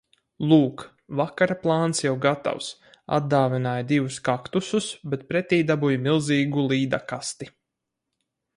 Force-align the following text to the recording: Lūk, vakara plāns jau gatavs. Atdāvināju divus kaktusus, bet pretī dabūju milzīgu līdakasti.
Lūk, 0.51 0.83
vakara 1.19 1.57
plāns 1.65 2.01
jau 2.05 2.13
gatavs. 2.23 2.69
Atdāvināju 3.17 3.87
divus 3.93 4.19
kaktusus, 4.29 4.89
bet 5.13 5.29
pretī 5.33 5.61
dabūju 5.73 6.01
milzīgu 6.09 6.69
līdakasti. 6.75 7.53